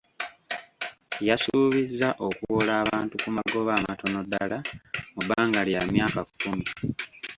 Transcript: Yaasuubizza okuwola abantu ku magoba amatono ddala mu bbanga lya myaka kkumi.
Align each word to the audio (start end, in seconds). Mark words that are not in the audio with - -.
Yaasuubizza 1.27 2.07
okuwola 2.27 2.73
abantu 2.83 3.13
ku 3.21 3.29
magoba 3.37 3.69
amatono 3.79 4.17
ddala 4.25 4.57
mu 5.13 5.21
bbanga 5.25 5.61
lya 5.67 5.81
myaka 5.93 6.19
kkumi. 6.27 6.65